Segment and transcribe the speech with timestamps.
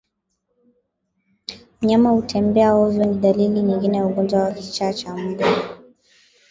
[1.81, 5.47] Mnyama kutembea ovyo ni dalili nyingine ya ugonjwa wa kichaa cha mbwa